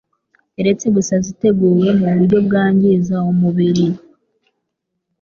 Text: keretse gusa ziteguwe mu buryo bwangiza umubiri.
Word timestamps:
keretse 0.53 0.85
gusa 0.95 1.13
ziteguwe 1.25 1.87
mu 1.99 2.07
buryo 2.15 2.37
bwangiza 2.45 3.15
umubiri. 3.31 3.87